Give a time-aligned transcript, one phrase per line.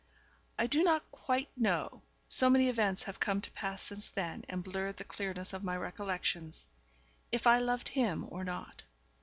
[0.57, 4.63] I do not quite know so many events have come to pass since then, and
[4.63, 6.65] blurred the clearness of my recollections
[7.31, 8.81] if I loved him or not.